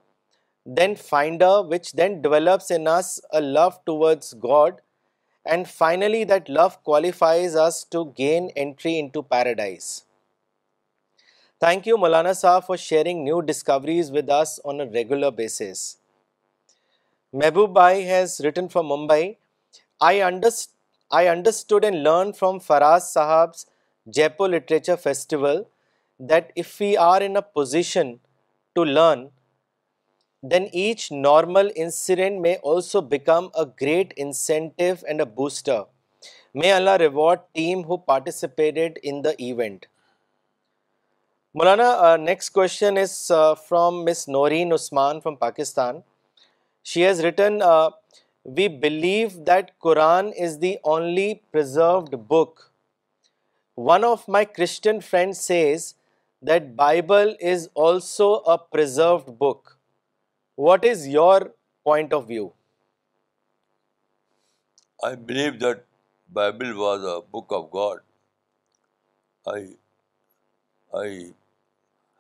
[0.64, 4.82] then finder, which then develops in us a love towards God,
[5.44, 10.06] and finally that love qualifies us to gain entry into paradise.
[11.60, 15.98] Thank you, Maulana Sahab, for sharing new discoveries with us on a regular basis.
[17.34, 19.38] Mehboob Bhai has written from Mumbai.
[20.00, 20.62] I understand
[21.18, 23.50] I understood and learn from Faraz Sahab
[24.14, 25.62] Jaipur literature festival
[26.30, 28.14] that if we are in a position
[28.76, 29.26] to learn
[30.52, 35.82] then each normal incident may also become a great incentive and a booster
[36.62, 39.86] may Allah reward team who participated in the event
[41.60, 43.16] Maulana next question is
[43.68, 46.00] from Ms Noreen Usman from Pakistan
[46.94, 47.62] she has written
[48.44, 52.72] we believe that Quran is the only preserved book.
[53.76, 55.96] One of my Christian friends says
[56.42, 59.78] that Bible is also a preserved book.
[60.56, 61.54] What is your
[61.84, 62.54] point of view?
[65.02, 65.86] I believe that
[66.30, 68.00] Bible was a book of God.
[69.48, 71.34] I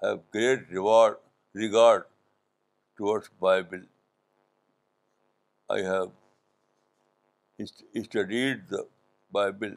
[0.01, 2.05] have great regard
[2.95, 3.81] towards Bible.
[5.69, 6.11] I have
[7.63, 8.85] studied the
[9.31, 9.75] Bible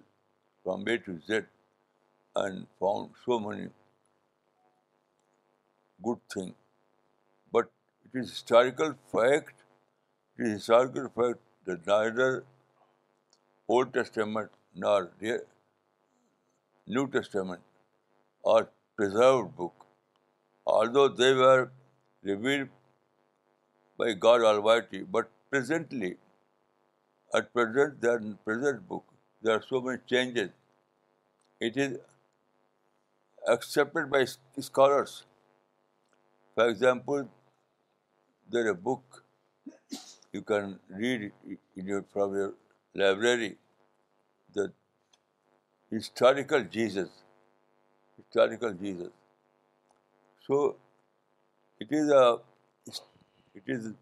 [0.65, 1.43] from A to Z
[2.35, 3.69] and found so many
[6.03, 6.55] good things.
[7.53, 7.71] But
[8.05, 9.55] it is historical fact,
[10.37, 11.37] that
[11.87, 12.45] neither
[13.69, 15.11] Old Testament nor
[16.87, 17.61] New Testament
[18.45, 19.87] are preserved book,
[20.67, 21.71] although they were
[22.23, 22.69] revealed
[23.99, 26.17] by God Almighty, but Presently,
[27.33, 29.05] at present, there in the present book,
[29.41, 30.51] there are so many changes.
[31.61, 31.99] It is
[33.49, 34.27] accepted by
[34.61, 35.23] scholars.
[36.55, 37.29] For example,
[38.51, 39.23] there is a book
[40.33, 41.31] you can read
[42.13, 42.53] from your
[42.95, 43.57] library,
[44.53, 44.73] the
[45.91, 47.11] historical Jesus.
[50.47, 50.75] So
[51.79, 51.93] it
[53.69, 53.95] is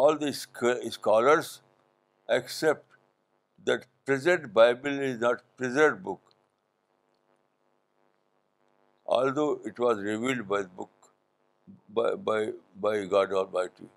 [0.00, 1.48] all the scholars
[2.36, 2.84] accept
[3.70, 6.20] that present Bible is not preserved book,
[9.06, 13.90] although it was revealed by the book by God Almighty.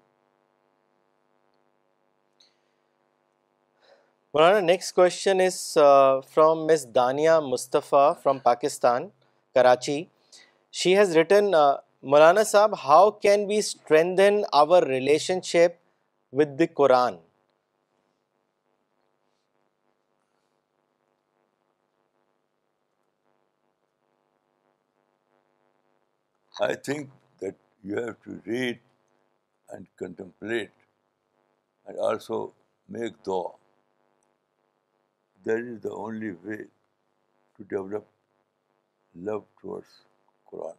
[4.33, 6.87] Well, our next question is uh, from Ms.
[6.87, 9.11] Dania Mustafa from Pakistan,
[9.55, 10.09] Karachi.
[10.69, 15.73] She has written, uh, Maulana Saab, how can we strengthen our relationship
[16.39, 17.19] with the Quran.
[26.65, 27.11] I think
[27.43, 28.81] that you have to read
[29.69, 30.87] and contemplate
[31.87, 32.43] and also
[32.89, 33.51] make dua.
[35.43, 38.11] That is the only way to develop
[39.31, 40.01] love towards
[40.51, 40.73] Quran.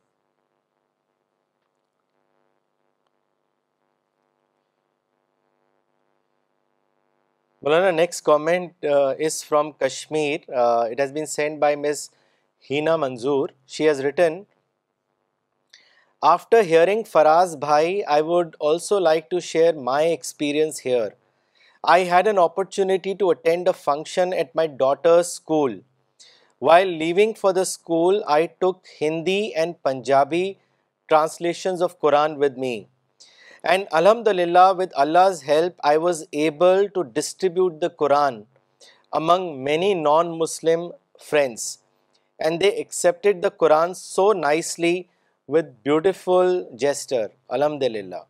[7.66, 10.43] Maulana, next comment uh, is from Kashmir.
[10.55, 12.11] Uh, it has been sent by Ms.
[12.68, 13.49] Hina Manzoor.
[13.66, 14.47] She has written,
[16.22, 21.14] after hearing Faraz Bhai, I would also like to share my experience here.
[21.83, 25.77] I had an opportunity to attend a function at my daughter's school.
[26.61, 30.59] While leaving for the school, I took Hindi and Punjabi
[31.09, 32.77] translations of Quran with me.
[33.73, 38.41] And الحمد للہ with اللہز help I was able to distribute the Quran
[39.21, 40.81] among many non Muslim
[41.31, 41.64] friends
[42.45, 44.95] and they accepted the Quran so nicely
[45.55, 47.27] with beautiful gesture
[47.59, 48.23] الحمد للہ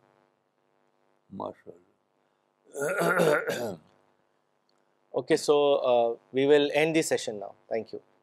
[5.11, 5.57] okay so
[6.33, 8.16] we will end the session now thank you